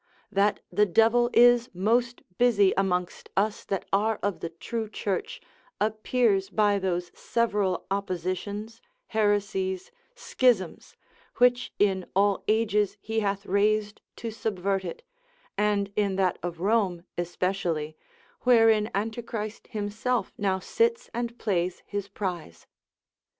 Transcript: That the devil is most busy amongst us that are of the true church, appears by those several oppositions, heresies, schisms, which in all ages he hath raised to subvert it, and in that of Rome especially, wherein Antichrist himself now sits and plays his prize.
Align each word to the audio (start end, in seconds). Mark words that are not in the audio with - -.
That 0.31 0.61
the 0.71 0.87
devil 0.87 1.29
is 1.31 1.69
most 1.75 2.23
busy 2.39 2.73
amongst 2.75 3.29
us 3.37 3.63
that 3.65 3.85
are 3.93 4.17
of 4.23 4.39
the 4.39 4.49
true 4.49 4.89
church, 4.89 5.39
appears 5.79 6.49
by 6.49 6.79
those 6.79 7.11
several 7.13 7.85
oppositions, 7.91 8.81
heresies, 9.09 9.91
schisms, 10.15 10.95
which 11.35 11.71
in 11.77 12.07
all 12.15 12.43
ages 12.47 12.97
he 12.99 13.19
hath 13.19 13.45
raised 13.45 14.01
to 14.15 14.31
subvert 14.31 14.83
it, 14.83 15.03
and 15.55 15.93
in 15.95 16.15
that 16.15 16.39
of 16.41 16.61
Rome 16.61 17.03
especially, 17.15 17.95
wherein 18.41 18.89
Antichrist 18.95 19.67
himself 19.67 20.33
now 20.35 20.57
sits 20.57 21.11
and 21.13 21.37
plays 21.37 21.83
his 21.85 22.07
prize. 22.09 22.65